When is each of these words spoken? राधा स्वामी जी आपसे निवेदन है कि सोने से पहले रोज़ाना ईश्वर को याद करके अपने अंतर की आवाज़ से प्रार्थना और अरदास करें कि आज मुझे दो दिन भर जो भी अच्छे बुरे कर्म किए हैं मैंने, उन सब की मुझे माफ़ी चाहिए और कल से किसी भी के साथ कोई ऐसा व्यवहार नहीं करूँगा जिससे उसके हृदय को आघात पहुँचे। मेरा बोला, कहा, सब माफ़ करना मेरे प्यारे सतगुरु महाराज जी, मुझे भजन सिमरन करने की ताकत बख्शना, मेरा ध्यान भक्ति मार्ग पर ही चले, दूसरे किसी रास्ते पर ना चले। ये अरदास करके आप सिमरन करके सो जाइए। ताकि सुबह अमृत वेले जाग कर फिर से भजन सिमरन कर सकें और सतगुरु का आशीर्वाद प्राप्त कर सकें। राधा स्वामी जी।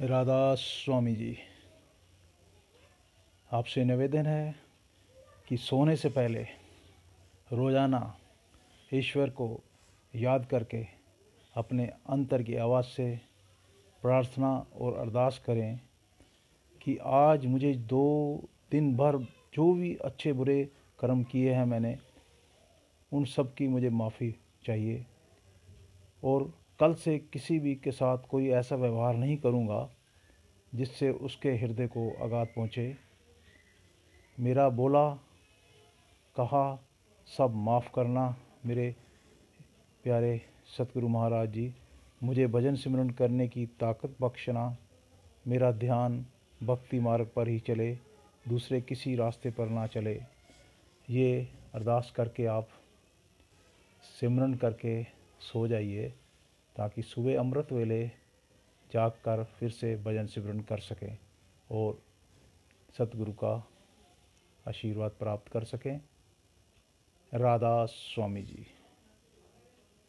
राधा 0.00 0.54
स्वामी 0.54 1.14
जी 1.14 1.38
आपसे 3.52 3.84
निवेदन 3.84 4.26
है 4.26 4.54
कि 5.48 5.56
सोने 5.56 5.96
से 5.96 6.08
पहले 6.08 6.42
रोज़ाना 7.52 8.18
ईश्वर 8.94 9.30
को 9.30 9.60
याद 10.16 10.46
करके 10.46 10.86
अपने 11.54 11.86
अंतर 11.86 12.42
की 12.42 12.54
आवाज़ 12.54 12.86
से 12.86 13.20
प्रार्थना 14.02 14.66
और 14.80 14.94
अरदास 14.94 15.42
करें 15.46 15.80
कि 16.82 16.98
आज 17.04 17.46
मुझे 17.46 17.74
दो 17.74 18.44
दिन 18.70 18.96
भर 18.96 19.18
जो 19.54 19.74
भी 19.74 19.94
अच्छे 19.94 20.32
बुरे 20.32 20.68
कर्म 21.00 21.22
किए 21.22 21.52
हैं 21.52 21.64
मैंने, 21.64 21.98
उन 23.12 23.24
सब 23.24 23.54
की 23.54 23.68
मुझे 23.68 23.90
माफ़ी 23.90 24.34
चाहिए 24.64 25.06
और 26.24 26.52
कल 26.80 26.94
से 26.94 27.18
किसी 27.32 27.58
भी 27.58 27.74
के 27.74 27.90
साथ 27.90 28.18
कोई 28.30 28.48
ऐसा 28.48 28.76
व्यवहार 28.76 29.14
नहीं 29.14 29.36
करूँगा 29.36 29.88
जिससे 30.74 31.10
उसके 31.10 31.52
हृदय 31.52 31.86
को 31.86 32.10
आघात 32.24 32.52
पहुँचे। 32.56 32.96
मेरा 34.38 34.68
बोला, 34.68 35.08
कहा, 36.36 36.84
सब 37.28 37.54
माफ़ 37.56 37.88
करना 37.94 38.36
मेरे 38.66 38.94
प्यारे 40.04 40.40
सतगुरु 40.78 41.08
महाराज 41.08 41.48
जी, 41.48 41.74
मुझे 42.22 42.46
भजन 42.46 42.74
सिमरन 42.74 43.10
करने 43.10 43.48
की 43.48 43.66
ताकत 43.80 44.16
बख्शना, 44.20 44.76
मेरा 45.48 45.72
ध्यान 45.72 46.24
भक्ति 46.62 47.00
मार्ग 47.00 47.30
पर 47.36 47.48
ही 47.48 47.58
चले, 47.60 47.92
दूसरे 48.48 48.80
किसी 48.80 49.14
रास्ते 49.16 49.50
पर 49.50 49.68
ना 49.68 49.86
चले। 49.86 50.20
ये 51.08 51.48
अरदास 51.74 52.12
करके 52.16 52.46
आप 52.46 52.68
सिमरन 54.20 54.54
करके 54.54 55.02
सो 55.40 55.66
जाइए। 55.68 56.12
ताकि 56.78 57.02
सुबह 57.02 57.38
अमृत 57.38 57.72
वेले 57.72 58.10
जाग 58.92 59.10
कर 59.10 59.44
फिर 59.44 59.70
से 59.70 59.96
भजन 59.96 60.26
सिमरन 60.26 60.60
कर 60.60 60.78
सकें 60.78 61.18
और 61.70 62.02
सतगुरु 62.98 63.32
का 63.32 63.68
आशीर्वाद 64.68 65.10
प्राप्त 65.10 65.52
कर 65.52 65.64
सकें। 65.64 66.00
राधा 67.34 67.84
स्वामी 67.84 68.42
जी। 68.42 68.66